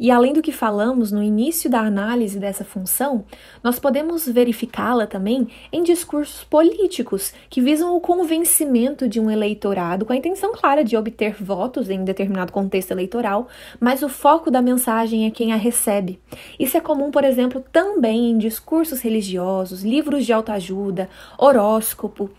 E 0.00 0.10
além 0.10 0.32
do 0.32 0.40
que 0.40 0.50
falamos 0.50 1.12
no 1.12 1.22
início 1.22 1.68
da 1.68 1.80
análise 1.80 2.38
dessa 2.38 2.64
função, 2.64 3.22
nós 3.62 3.78
podemos 3.78 4.26
verificá-la 4.26 5.06
também 5.06 5.46
em 5.70 5.82
discursos 5.82 6.42
políticos 6.42 7.34
que 7.50 7.60
visam 7.60 7.94
o 7.94 8.00
convencimento 8.00 9.06
de 9.06 9.20
um 9.20 9.30
eleitorado 9.30 10.06
com 10.06 10.14
a 10.14 10.16
intenção 10.16 10.54
clara 10.54 10.82
de 10.82 10.96
obter 10.96 11.34
votos 11.34 11.90
em 11.90 12.02
determinado 12.02 12.50
contexto 12.50 12.92
eleitoral, 12.92 13.46
mas 13.78 14.02
o 14.02 14.08
foco 14.08 14.50
da 14.50 14.62
mensagem 14.62 15.26
é 15.26 15.30
quem 15.30 15.52
a 15.52 15.56
recebe. 15.56 16.18
Isso 16.58 16.78
é 16.78 16.80
comum, 16.80 17.10
por 17.10 17.22
exemplo, 17.22 17.62
também 17.70 18.30
em 18.30 18.38
discursos 18.38 19.02
religiosos, 19.02 19.82
livros 19.82 20.24
de 20.24 20.32
autoajuda, 20.32 21.10
horóscopo, 21.36 22.30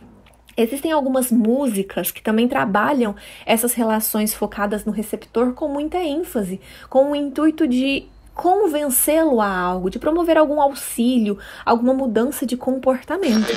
Existem 0.56 0.92
algumas 0.92 1.32
músicas 1.32 2.12
que 2.12 2.22
também 2.22 2.48
trabalham 2.48 3.16
essas 3.46 3.74
relações 3.74 4.34
focadas 4.34 4.86
no 4.86 4.92
receptor 4.92 5.54
com 5.54 5.68
muita 5.68 5.98
ênfase, 5.98 6.60
com 6.90 7.12
o 7.12 7.16
intuito 7.16 7.68
de 7.68 8.06
convencê-lo 8.34 9.42
a 9.42 9.48
algo, 9.48 9.90
de 9.90 10.00
promover 10.00 10.38
algum 10.38 10.62
auxílio, 10.62 11.38
alguma 11.66 11.94
mudança 11.94 12.46
de 12.46 12.58
comportamento. 12.58 13.54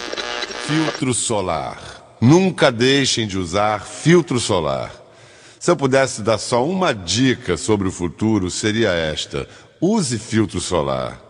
Filtro 0.67 1.13
solar. 1.15 2.17
Nunca 2.21 2.71
deixem 2.71 3.27
de 3.27 3.39
usar 3.39 3.85
filtro 3.85 4.39
solar. 4.39 4.93
Se 5.59 5.71
eu 5.71 5.77
pudesse 5.77 6.23
dar 6.23 6.39
só 6.39 6.65
uma 6.65 6.93
dica 6.93 7.57
sobre 7.57 7.89
o 7.89 7.93
futuro, 7.93 8.51
seria 8.51 8.91
esta: 8.91 9.49
use 9.81 10.19
filtro 10.19 10.61
solar. 10.61 11.21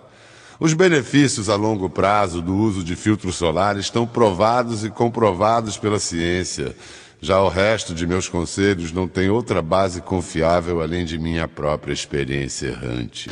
Os 0.59 0.73
benefícios 0.73 1.49
a 1.49 1.57
longo 1.57 1.91
prazo 1.91 2.41
do 2.41 2.55
uso 2.55 2.85
de 2.85 2.95
filtro 2.95 3.33
solar 3.33 3.77
estão 3.77 4.07
provados 4.07 4.85
e 4.85 4.91
comprovados 4.91 5.77
pela 5.77 5.99
ciência. 5.99 6.77
Já 7.21 7.41
o 7.43 7.49
resto 7.49 7.95
de 7.95 8.07
meus 8.07 8.29
conselhos 8.29 8.93
não 8.93 9.09
tem 9.09 9.31
outra 9.31 9.61
base 9.61 10.01
confiável 10.01 10.81
além 10.81 11.05
de 11.05 11.19
minha 11.19 11.49
própria 11.49 11.93
experiência 11.93 12.69
errante. 12.69 13.31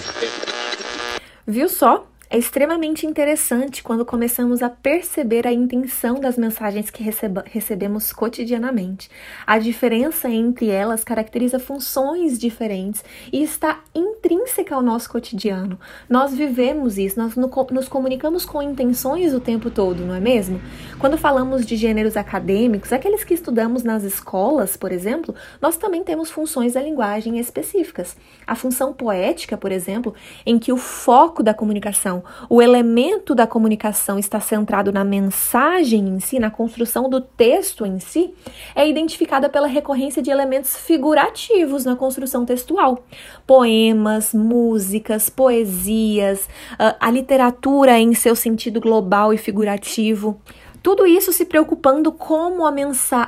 Viu 1.47 1.69
só? 1.69 2.07
É 2.35 2.39
extremamente 2.39 3.07
interessante 3.07 3.83
quando 3.83 4.07
começamos 4.07 4.63
a 4.63 4.71
perceber 4.71 5.47
a 5.47 5.53
intenção 5.53 6.19
das 6.19 6.39
mensagens 6.39 6.89
que 6.89 7.03
receba, 7.03 7.45
recebemos 7.47 8.11
cotidianamente. 8.11 9.11
A 9.47 9.59
diferença 9.59 10.31
entre 10.31 10.71
elas 10.71 11.05
caracteriza 11.05 11.59
funções 11.59 12.39
diferentes 12.39 13.05
e 13.31 13.43
está 13.43 13.81
intrínseca 13.95 14.75
ao 14.75 14.81
nosso 14.81 15.11
cotidiano. 15.11 15.79
Nós 16.09 16.35
vivemos 16.35 16.97
isso, 16.97 17.19
nós 17.19 17.37
nos 17.37 17.87
comunicamos 17.87 18.47
com 18.47 18.63
intenções 18.63 19.35
o 19.35 19.41
tempo 19.41 19.71
todo, 19.71 20.03
não 20.03 20.15
é 20.15 20.21
mesmo? 20.21 20.59
Quando 20.99 21.19
falamos 21.19 21.67
de 21.67 21.77
gêneros 21.77 22.17
acadêmicos, 22.17 22.95
aqueles 22.95 23.25
que 23.25 23.35
estudamos 23.35 23.83
nas 23.83 24.05
escolas, 24.05 24.75
por 24.75 24.91
exemplo, 24.91 25.35
nós 25.61 25.77
também 25.77 26.03
temos 26.03 26.31
funções 26.31 26.73
da 26.73 26.83
linguagem 26.83 27.39
específicas. 27.39 28.17
A 28.47 28.55
função 28.55 28.95
poética, 28.95 29.55
por 29.55 29.71
exemplo, 29.71 30.15
em 30.47 30.59
que 30.59 30.73
o 30.73 30.79
foco 30.79 31.43
da 31.43 31.53
comunicação 31.53 32.22
o 32.49 32.61
elemento 32.61 33.35
da 33.35 33.47
comunicação 33.47 34.19
está 34.19 34.41
centrado 34.41 34.93
na 34.93 35.05
mensagem 35.05 36.09
em 36.09 36.21
si, 36.21 36.39
na 36.39 36.51
construção 36.51 37.09
do 37.09 37.21
texto 37.21 37.87
em 37.87 37.99
si, 37.99 38.35
é 38.75 38.89
identificada 38.89 39.49
pela 39.49 39.67
recorrência 39.67 40.23
de 40.23 40.31
elementos 40.31 40.77
figurativos 40.77 41.85
na 41.85 41.97
construção 41.97 42.45
textual. 42.45 43.05
Poemas, 43.47 44.35
músicas, 44.35 45.29
poesias, 45.29 46.49
ah, 46.79 46.97
a 47.01 47.11
literatura 47.11 47.99
em 47.99 48.15
seu 48.15 48.35
sentido 48.35 48.81
global 48.81 49.33
e 49.33 49.39
figurativo. 49.39 50.41
Tudo 50.83 51.07
isso 51.07 51.33
se 51.33 51.45
preocupando 51.45 52.11
como 52.11 52.67
a 52.67 52.73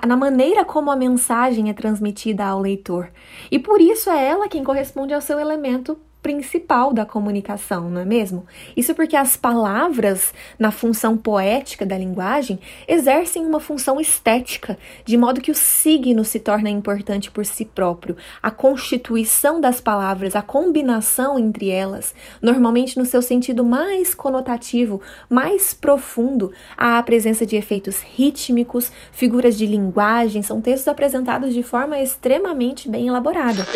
na 0.04 0.16
maneira 0.16 0.64
como 0.64 0.90
a 0.90 0.96
mensagem 0.96 1.70
é 1.70 1.72
transmitida 1.72 2.44
ao 2.44 2.60
leitor. 2.60 3.10
E 3.48 3.60
por 3.60 3.80
isso 3.80 4.10
é 4.10 4.26
ela 4.26 4.48
quem 4.48 4.64
corresponde 4.64 5.14
ao 5.14 5.20
seu 5.20 5.38
elemento 5.38 5.96
principal 6.24 6.94
da 6.94 7.04
comunicação, 7.04 7.90
não 7.90 8.00
é 8.00 8.04
mesmo? 8.06 8.46
Isso 8.74 8.94
porque 8.94 9.14
as 9.14 9.36
palavras, 9.36 10.32
na 10.58 10.70
função 10.70 11.18
poética 11.18 11.84
da 11.84 11.98
linguagem, 11.98 12.58
exercem 12.88 13.44
uma 13.44 13.60
função 13.60 14.00
estética, 14.00 14.78
de 15.04 15.18
modo 15.18 15.42
que 15.42 15.50
o 15.50 15.54
signo 15.54 16.24
se 16.24 16.40
torna 16.40 16.70
importante 16.70 17.30
por 17.30 17.44
si 17.44 17.66
próprio. 17.66 18.16
A 18.42 18.50
constituição 18.50 19.60
das 19.60 19.82
palavras, 19.82 20.34
a 20.34 20.40
combinação 20.40 21.38
entre 21.38 21.68
elas, 21.68 22.14
normalmente 22.40 22.98
no 22.98 23.04
seu 23.04 23.20
sentido 23.20 23.62
mais 23.62 24.14
conotativo, 24.14 25.02
mais 25.28 25.74
profundo, 25.74 26.52
há 26.74 26.96
a 26.96 27.02
presença 27.02 27.44
de 27.44 27.54
efeitos 27.54 28.00
rítmicos, 28.00 28.90
figuras 29.12 29.58
de 29.58 29.66
linguagem, 29.66 30.42
são 30.42 30.62
textos 30.62 30.88
apresentados 30.88 31.52
de 31.52 31.62
forma 31.62 32.00
extremamente 32.00 32.88
bem 32.88 33.08
elaborada. 33.08 33.66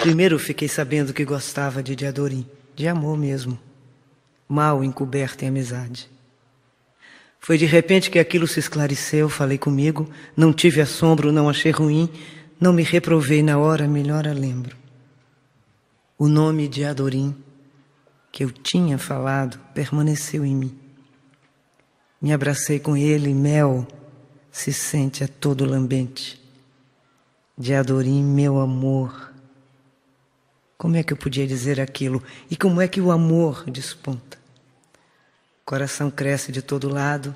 Primeiro 0.00 0.38
fiquei 0.38 0.68
sabendo 0.68 1.12
que 1.12 1.24
gostava 1.24 1.82
de 1.82 1.96
Diadorim, 1.96 2.46
de 2.74 2.86
amor 2.86 3.18
mesmo, 3.18 3.58
mal 4.48 4.84
encoberto 4.84 5.44
em 5.44 5.48
amizade. 5.48 6.08
Foi 7.40 7.56
de 7.58 7.64
repente 7.64 8.10
que 8.10 8.18
aquilo 8.18 8.46
se 8.46 8.58
esclareceu, 8.58 9.28
falei 9.28 9.58
comigo, 9.58 10.08
não 10.36 10.52
tive 10.52 10.80
assombro, 10.80 11.32
não 11.32 11.48
achei 11.48 11.70
ruim, 11.72 12.10
não 12.60 12.72
me 12.72 12.82
reprovei 12.82 13.42
na 13.42 13.58
hora, 13.58 13.86
melhor 13.86 14.26
a 14.26 14.32
lembro. 14.32 14.76
O 16.18 16.28
nome 16.28 16.66
de 16.68 16.84
Adorim, 16.84 17.34
que 18.32 18.44
eu 18.44 18.50
tinha 18.50 18.98
falado, 18.98 19.58
permaneceu 19.74 20.44
em 20.44 20.54
mim. 20.56 20.78
Me 22.20 22.32
abracei 22.32 22.80
com 22.80 22.96
ele, 22.96 23.32
mel 23.34 23.86
se 24.50 24.72
sente 24.72 25.22
a 25.22 25.28
todo 25.28 25.66
lambente. 25.66 26.40
De 27.58 27.74
Adorim, 27.74 28.24
meu 28.24 28.58
amor, 28.58 29.32
como 30.78 30.96
é 30.96 31.02
que 31.02 31.12
eu 31.12 31.16
podia 31.16 31.46
dizer 31.46 31.80
aquilo? 31.80 32.22
E 32.50 32.56
como 32.56 32.80
é 32.80 32.88
que 32.88 33.00
o 33.00 33.10
amor 33.10 33.64
desponta? 33.70 34.38
Coração 35.64 36.10
cresce 36.10 36.52
de 36.52 36.62
todo 36.62 36.88
lado, 36.88 37.34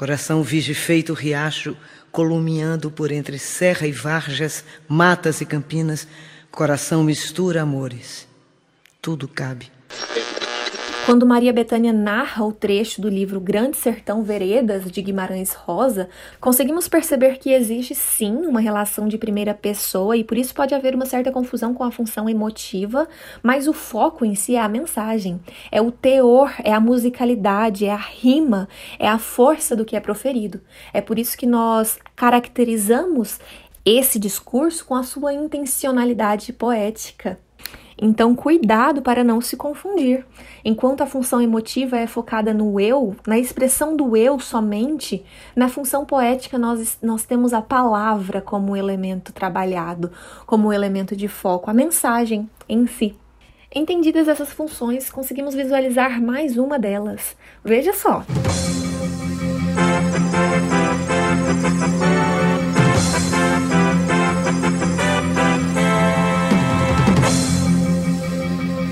Coração 0.00 0.42
vige 0.42 0.72
feito 0.72 1.12
riacho, 1.12 1.76
columiando 2.10 2.90
por 2.90 3.12
entre 3.12 3.38
serra 3.38 3.86
e 3.86 3.92
varjas, 3.92 4.64
matas 4.88 5.42
e 5.42 5.44
campinas, 5.44 6.08
coração 6.50 7.04
mistura 7.04 7.60
amores. 7.60 8.26
Tudo 9.02 9.28
cabe. 9.28 9.70
Quando 11.10 11.26
Maria 11.26 11.52
Bethânia 11.52 11.92
narra 11.92 12.44
o 12.44 12.52
trecho 12.52 13.02
do 13.02 13.08
livro 13.08 13.40
Grande 13.40 13.76
Sertão 13.76 14.22
Veredas 14.22 14.88
de 14.88 15.02
Guimarães 15.02 15.52
Rosa, 15.52 16.08
conseguimos 16.40 16.86
perceber 16.86 17.38
que 17.38 17.50
existe 17.50 17.96
sim 17.96 18.46
uma 18.46 18.60
relação 18.60 19.08
de 19.08 19.18
primeira 19.18 19.52
pessoa 19.52 20.16
e 20.16 20.22
por 20.22 20.38
isso 20.38 20.54
pode 20.54 20.72
haver 20.72 20.94
uma 20.94 21.06
certa 21.06 21.32
confusão 21.32 21.74
com 21.74 21.82
a 21.82 21.90
função 21.90 22.28
emotiva, 22.28 23.08
mas 23.42 23.66
o 23.66 23.72
foco 23.72 24.24
em 24.24 24.36
si 24.36 24.54
é 24.54 24.60
a 24.60 24.68
mensagem, 24.68 25.40
é 25.72 25.82
o 25.82 25.90
teor, 25.90 26.54
é 26.62 26.72
a 26.72 26.78
musicalidade, 26.78 27.86
é 27.86 27.90
a 27.90 27.96
rima, 27.96 28.68
é 28.96 29.08
a 29.08 29.18
força 29.18 29.74
do 29.74 29.84
que 29.84 29.96
é 29.96 30.00
proferido. 30.00 30.60
É 30.92 31.00
por 31.00 31.18
isso 31.18 31.36
que 31.36 31.44
nós 31.44 31.98
caracterizamos 32.14 33.40
esse 33.84 34.16
discurso 34.16 34.84
com 34.84 34.94
a 34.94 35.02
sua 35.02 35.32
intencionalidade 35.32 36.52
poética. 36.52 37.36
Então, 38.02 38.34
cuidado 38.34 39.02
para 39.02 39.22
não 39.22 39.42
se 39.42 39.58
confundir. 39.58 40.24
Enquanto 40.64 41.02
a 41.02 41.06
função 41.06 41.42
emotiva 41.42 41.98
é 41.98 42.06
focada 42.06 42.54
no 42.54 42.80
eu, 42.80 43.14
na 43.26 43.38
expressão 43.38 43.94
do 43.94 44.16
eu 44.16 44.40
somente, 44.40 45.22
na 45.54 45.68
função 45.68 46.06
poética 46.06 46.58
nós, 46.58 46.96
nós 47.02 47.24
temos 47.26 47.52
a 47.52 47.60
palavra 47.60 48.40
como 48.40 48.74
elemento 48.74 49.34
trabalhado, 49.34 50.10
como 50.46 50.72
elemento 50.72 51.14
de 51.14 51.28
foco, 51.28 51.70
a 51.70 51.74
mensagem 51.74 52.48
em 52.66 52.86
si. 52.86 53.14
Entendidas 53.72 54.28
essas 54.28 54.50
funções, 54.50 55.10
conseguimos 55.10 55.54
visualizar 55.54 56.20
mais 56.22 56.56
uma 56.56 56.78
delas. 56.78 57.36
Veja 57.62 57.92
só. 57.92 58.24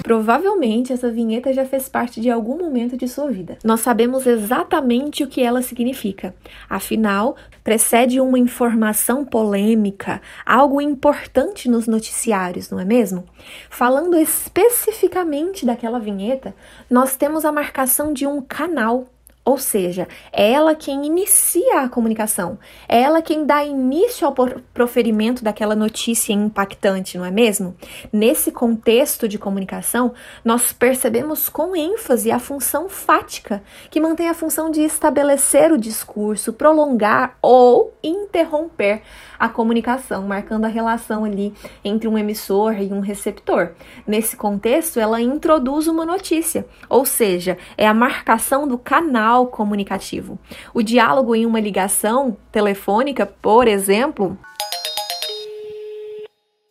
Provavelmente 0.09 0.91
essa 0.91 1.11
vinheta 1.11 1.53
já 1.53 1.67
fez 1.67 1.87
parte 1.87 2.19
de 2.19 2.31
algum 2.31 2.57
momento 2.57 2.97
de 2.97 3.07
sua 3.07 3.31
vida. 3.31 3.59
Nós 3.62 3.81
sabemos 3.81 4.27
exatamente 4.27 5.23
o 5.23 5.27
que 5.27 5.43
ela 5.43 5.61
significa. 5.61 6.35
Afinal, 6.67 7.37
precede 7.62 8.19
uma 8.19 8.38
informação 8.38 9.23
polêmica, 9.23 10.23
algo 10.47 10.81
importante 10.81 11.69
nos 11.69 11.87
noticiários, 11.87 12.71
não 12.71 12.81
é 12.81 12.87
mesmo? 12.87 13.23
Falando 13.69 14.17
especificamente 14.17 15.67
daquela 15.67 16.00
vinheta, 16.00 16.55
nós 16.88 17.15
temos 17.15 17.45
a 17.45 17.53
marcação 17.53 18.11
de 18.11 18.27
um 18.27 18.41
canal 18.41 19.09
ou 19.49 19.57
seja, 19.57 20.07
é 20.31 20.52
ela 20.52 20.75
quem 20.75 21.07
inicia 21.07 21.81
a 21.81 21.88
comunicação, 21.88 22.59
é 22.87 23.00
ela 23.00 23.23
quem 23.23 23.47
dá 23.47 23.64
início 23.64 24.26
ao 24.26 24.35
proferimento 24.75 25.43
daquela 25.43 25.75
notícia 25.75 26.35
impactante, 26.35 27.17
não 27.17 27.25
é 27.25 27.31
mesmo? 27.31 27.75
Nesse 28.12 28.52
contexto 28.52 29.26
de 29.26 29.38
comunicação, 29.38 30.12
nós 30.45 30.75
percebemos 30.75 31.49
com 31.49 31.75
ênfase 31.75 32.31
a 32.31 32.38
função 32.38 32.90
fática, 32.90 33.62
que 33.90 33.99
mantém 33.99 34.28
a 34.28 34.35
função 34.35 34.71
de 34.71 34.83
estabelecer 34.83 35.73
o 35.73 35.78
discurso, 35.78 36.52
prolongar 36.52 37.38
ou 37.40 37.95
interromper 38.05 39.00
a 39.38 39.49
comunicação, 39.49 40.26
marcando 40.26 40.64
a 40.64 40.68
relação 40.68 41.25
ali 41.25 41.54
entre 41.85 42.09
um 42.09 42.18
emissor 42.18 42.80
e 42.80 42.92
um 42.92 43.00
receptor. 43.00 43.73
Nesse 44.07 44.37
contexto, 44.37 44.99
ela 44.99 45.21
introduz 45.21 45.87
uma 45.87 46.04
notícia, 46.04 46.66
ou 46.88 47.04
seja, 47.04 47.57
é 47.76 47.87
a 47.87 47.95
marcação 47.95 48.66
do 48.66 48.76
canal 48.76 49.47
comunicativo. 49.47 50.38
O 50.75 50.83
diálogo 50.83 51.35
em 51.35 51.47
uma 51.47 51.61
ligação 51.61 52.37
telefônica, 52.50 53.26
por 53.26 53.68
exemplo. 53.68 54.38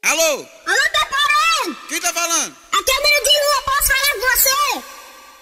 Alô? 0.03 0.21
Alô, 0.21 0.83
tá 0.93 1.07
parando? 1.09 1.77
Quem 1.87 1.99
tá 1.99 2.13
falando? 2.13 2.55
Aqui 2.71 2.91
é 2.91 2.99
o 2.99 3.03
menino 3.03 3.23
de 3.23 3.35
rua, 3.43 3.61
posso 3.65 3.87
falar 3.87 4.13
com 4.13 4.19
você? 4.35 4.49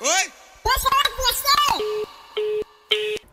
Oi? 0.01 0.31
Posso 0.63 0.89
falar 0.89 1.03
com 1.15 1.21
você? 1.23 1.45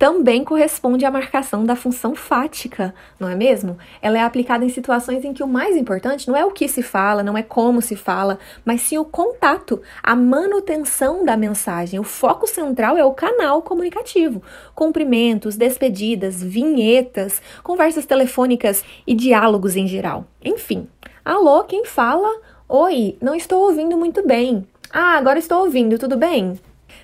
Também 0.02 0.42
corresponde 0.42 1.04
à 1.04 1.12
marcação 1.12 1.62
da 1.62 1.76
função 1.76 2.12
fática, 2.12 2.92
não 3.20 3.28
é 3.28 3.36
mesmo? 3.36 3.78
Ela 4.02 4.18
é 4.18 4.20
aplicada 4.20 4.64
em 4.64 4.68
situações 4.68 5.24
em 5.24 5.32
que 5.32 5.44
o 5.44 5.46
mais 5.46 5.76
importante 5.76 6.26
não 6.26 6.36
é 6.36 6.44
o 6.44 6.50
que 6.50 6.66
se 6.66 6.82
fala, 6.82 7.22
não 7.22 7.38
é 7.38 7.42
como 7.44 7.80
se 7.80 7.94
fala, 7.94 8.40
mas 8.64 8.80
sim 8.80 8.98
o 8.98 9.04
contato, 9.04 9.80
a 10.02 10.16
manutenção 10.16 11.24
da 11.24 11.36
mensagem. 11.36 12.00
O 12.00 12.02
foco 12.02 12.48
central 12.48 12.98
é 12.98 13.04
o 13.04 13.14
canal 13.14 13.62
comunicativo. 13.62 14.42
Cumprimentos, 14.74 15.54
despedidas, 15.54 16.42
vinhetas, 16.42 17.40
conversas 17.62 18.04
telefônicas 18.04 18.84
e 19.06 19.14
diálogos 19.14 19.76
em 19.76 19.86
geral. 19.86 20.26
Enfim. 20.44 20.88
Alô, 21.24 21.62
quem 21.62 21.84
fala? 21.84 22.28
Oi, 22.68 23.16
não 23.22 23.36
estou 23.36 23.66
ouvindo 23.66 23.96
muito 23.96 24.26
bem. 24.26 24.66
Ah, 24.92 25.16
agora 25.16 25.38
estou 25.38 25.60
ouvindo, 25.60 25.96
tudo 25.96 26.16
bem? 26.16 26.58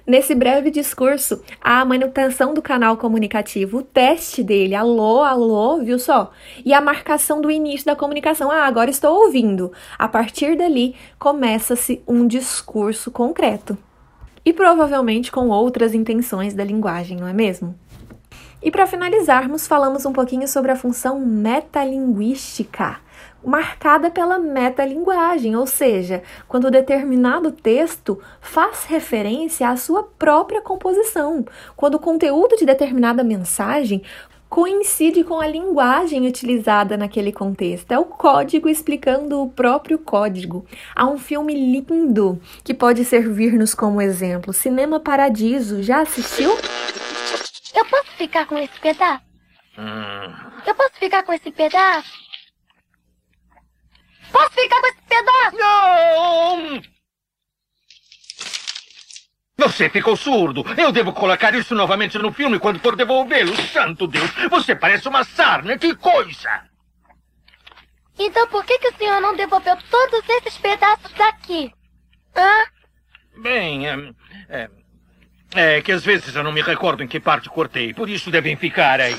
Nesse 0.07 0.35
breve 0.35 0.71
discurso, 0.71 1.43
a 1.61 1.85
manutenção 1.85 2.55
do 2.55 2.63
canal 2.63 2.97
comunicativo, 2.97 3.79
o 3.79 3.83
teste 3.83 4.43
dele, 4.43 4.75
alô, 4.75 5.23
alô, 5.23 5.79
viu 5.79 5.99
só? 5.99 6.31
E 6.65 6.73
a 6.73 6.81
marcação 6.81 7.41
do 7.41 7.51
início 7.51 7.87
da 7.87 7.97
comunicação, 7.97 8.51
ah, 8.51 8.65
agora 8.65 8.91
estou 8.91 9.25
ouvindo. 9.25 9.71
A 9.99 10.09
partir 10.09 10.57
dali, 10.57 10.95
começa-se 11.19 12.03
um 12.07 12.27
discurso 12.27 13.11
concreto. 13.11 13.77
E 14.45 14.53
provavelmente 14.53 15.31
com 15.31 15.49
outras 15.49 15.95
intenções 15.95 16.55
da 16.55 16.65
linguagem, 16.65 17.19
não 17.19 17.29
é 17.29 17.33
mesmo? 17.35 17.75
E 18.63 18.71
para 18.71 18.87
finalizarmos, 18.87 19.67
falamos 19.67 20.05
um 20.05 20.13
pouquinho 20.13 20.49
sobre 20.49 20.73
a 20.73 20.77
função 20.77 21.21
metalinguística 21.21 23.01
marcada 23.45 24.11
pela 24.11 24.39
metalinguagem, 24.39 25.57
ou 25.57 25.67
seja, 25.67 26.23
quando 26.47 26.71
determinado 26.71 27.53
texto 27.53 28.21
faz 28.41 28.85
referência 28.85 29.69
à 29.69 29.77
sua 29.77 30.03
própria 30.03 30.61
composição, 30.61 31.45
quando 31.77 31.95
o 31.95 32.01
conteúdo 32.01 32.57
de 32.57 32.67
determinada 32.67 33.23
mensagem 33.23 34.03
coincide 34.49 35.23
com 35.25 35.41
a 35.41 35.47
linguagem 35.47 36.27
utilizada 36.27 36.97
naquele 36.97 37.31
contexto. 37.31 37.93
É 37.93 37.99
o 37.99 38.05
código 38.05 38.69
explicando 38.69 39.43
o 39.43 39.51
próprio 39.51 39.99
código. 39.99 40.65
Há 40.97 41.07
um 41.07 41.19
filme 41.19 41.55
lindo 41.55 42.41
que 42.65 42.73
pode 42.73 43.05
servir-nos 43.05 43.75
como 43.75 44.01
exemplo. 44.01 44.53
Cinema 44.55 44.99
Paradiso. 44.99 45.83
Já 45.83 46.01
assistiu? 46.01 46.51
Eu 47.75 47.85
posso 47.87 48.11
ficar 48.13 48.47
com 48.47 48.59
esse 48.59 48.79
pedaço? 48.81 49.25
Hum. 49.77 50.35
Eu 50.67 50.75
posso 50.75 50.95
ficar 50.95 51.23
com 51.23 51.33
esse 51.33 51.51
pedaço? 51.51 52.13
Posso 54.33 54.51
ficar 54.51 54.81
com 54.81 54.87
esse 54.89 55.03
pedaço? 55.03 55.57
Não! 55.57 56.83
Você 59.59 59.91
ficou 59.91 60.17
surdo. 60.17 60.65
Eu 60.77 60.93
devo 60.93 61.13
colocar 61.13 61.53
isso 61.55 61.75
novamente 61.75 62.17
no 62.19 62.33
filme 62.33 62.61
quando 62.61 62.79
for 62.79 62.95
devolvê-lo. 62.95 63.57
Santo 63.57 64.07
Deus, 64.07 64.31
você 64.49 64.75
parece 64.75 65.09
uma 65.09 65.25
sarna. 65.25 65.77
Que 65.77 65.95
coisa! 65.97 66.69
Então 68.19 68.47
por 68.49 68.65
que, 68.65 68.79
que 68.79 68.89
o 68.89 68.97
senhor 68.97 69.21
não 69.21 69.37
devolveu 69.37 69.77
todos 69.91 70.29
esses 70.29 70.59
pedaços 70.59 71.13
daqui? 71.13 71.73
Hã? 72.37 72.67
Bem, 73.41 73.89
é, 73.89 73.95
é, 74.49 74.71
é 75.55 75.81
que 75.81 75.93
às 75.93 76.05
vezes 76.05 76.35
eu 76.35 76.43
não 76.43 76.53
me 76.53 76.63
recordo 76.63 77.03
em 77.03 77.09
que 77.09 77.21
parte 77.21 77.49
cortei. 77.49 77.95
Por 77.95 78.09
isso 78.09 78.31
devem 78.31 78.57
ficar 78.57 79.01
aí. 79.01 79.17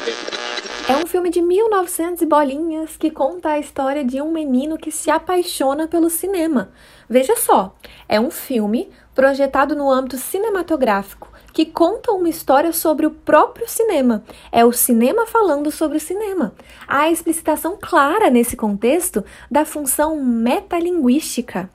É 0.87 0.95
um 0.95 1.05
filme 1.05 1.29
de 1.29 1.41
1900 1.41 2.21
e 2.21 2.25
bolinhas 2.25 2.97
que 2.97 3.11
conta 3.11 3.49
a 3.49 3.59
história 3.59 4.03
de 4.03 4.21
um 4.21 4.31
menino 4.31 4.77
que 4.77 4.91
se 4.91 5.11
apaixona 5.11 5.87
pelo 5.87 6.09
cinema. 6.09 6.71
Veja 7.07 7.35
só, 7.35 7.75
é 8.07 8.19
um 8.19 8.31
filme 8.31 8.89
projetado 9.13 9.75
no 9.75 9.91
âmbito 9.91 10.17
cinematográfico 10.17 11.29
que 11.53 11.65
conta 11.65 12.11
uma 12.11 12.29
história 12.29 12.71
sobre 12.71 13.05
o 13.05 13.11
próprio 13.11 13.67
cinema. 13.67 14.23
É 14.51 14.63
o 14.63 14.71
cinema 14.71 15.25
falando 15.25 15.71
sobre 15.71 15.97
o 15.97 16.01
cinema. 16.01 16.53
Há 16.87 17.01
a 17.01 17.11
explicitação 17.11 17.77
clara 17.79 18.29
nesse 18.29 18.55
contexto 18.55 19.23
da 19.49 19.65
função 19.65 20.23
metalinguística. 20.23 21.69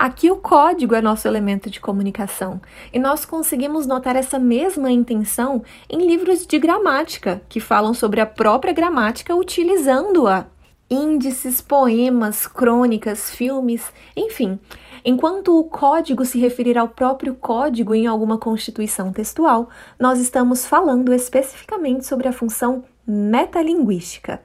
Aqui 0.00 0.30
o 0.30 0.36
código 0.36 0.94
é 0.94 1.02
nosso 1.02 1.28
elemento 1.28 1.68
de 1.68 1.78
comunicação 1.78 2.58
e 2.90 2.98
nós 2.98 3.26
conseguimos 3.26 3.86
notar 3.86 4.16
essa 4.16 4.38
mesma 4.38 4.90
intenção 4.90 5.62
em 5.90 6.06
livros 6.06 6.46
de 6.46 6.58
gramática 6.58 7.42
que 7.50 7.60
falam 7.60 7.92
sobre 7.92 8.18
a 8.18 8.24
própria 8.24 8.72
gramática 8.72 9.36
utilizando-a. 9.36 10.46
Índices, 10.88 11.60
poemas, 11.60 12.46
crônicas, 12.46 13.28
filmes, 13.28 13.92
enfim. 14.16 14.58
Enquanto 15.04 15.60
o 15.60 15.64
código 15.64 16.24
se 16.24 16.38
referir 16.38 16.78
ao 16.78 16.88
próprio 16.88 17.34
código 17.34 17.94
em 17.94 18.06
alguma 18.06 18.38
constituição 18.38 19.12
textual, 19.12 19.68
nós 19.98 20.18
estamos 20.18 20.64
falando 20.64 21.12
especificamente 21.12 22.06
sobre 22.06 22.26
a 22.26 22.32
função 22.32 22.84
metalinguística. 23.06 24.40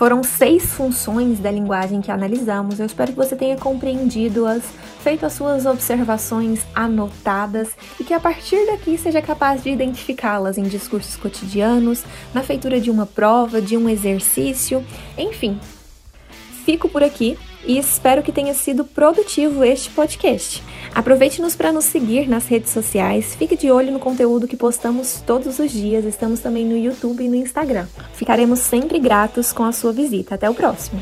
Foram 0.00 0.22
seis 0.22 0.72
funções 0.72 1.38
da 1.40 1.50
linguagem 1.50 2.00
que 2.00 2.10
analisamos. 2.10 2.80
Eu 2.80 2.86
espero 2.86 3.12
que 3.12 3.18
você 3.18 3.36
tenha 3.36 3.58
compreendido-as, 3.58 4.62
feito 5.02 5.26
as 5.26 5.34
suas 5.34 5.66
observações 5.66 6.60
anotadas 6.74 7.68
e 8.00 8.04
que 8.04 8.14
a 8.14 8.18
partir 8.18 8.64
daqui 8.64 8.96
seja 8.96 9.20
capaz 9.20 9.62
de 9.62 9.68
identificá-las 9.68 10.56
em 10.56 10.62
discursos 10.62 11.16
cotidianos, 11.16 12.02
na 12.32 12.42
feitura 12.42 12.80
de 12.80 12.90
uma 12.90 13.04
prova, 13.04 13.60
de 13.60 13.76
um 13.76 13.90
exercício, 13.90 14.82
enfim. 15.18 15.60
Fico 16.64 16.88
por 16.88 17.02
aqui 17.02 17.36
e 17.64 17.78
espero 17.78 18.22
que 18.22 18.32
tenha 18.32 18.54
sido 18.54 18.84
produtivo 18.84 19.64
este 19.64 19.90
podcast. 19.90 20.62
Aproveite-nos 20.94 21.54
para 21.54 21.72
nos 21.72 21.84
seguir 21.84 22.28
nas 22.28 22.46
redes 22.46 22.70
sociais, 22.70 23.34
fique 23.34 23.56
de 23.56 23.70
olho 23.70 23.92
no 23.92 23.98
conteúdo 23.98 24.48
que 24.48 24.56
postamos 24.56 25.22
todos 25.26 25.58
os 25.58 25.70
dias, 25.70 26.04
estamos 26.04 26.40
também 26.40 26.64
no 26.64 26.76
YouTube 26.76 27.24
e 27.24 27.28
no 27.28 27.36
Instagram. 27.36 27.86
Ficaremos 28.14 28.60
sempre 28.60 28.98
gratos 28.98 29.52
com 29.52 29.64
a 29.64 29.72
sua 29.72 29.92
visita. 29.92 30.34
Até 30.34 30.48
o 30.48 30.54
próximo! 30.54 31.00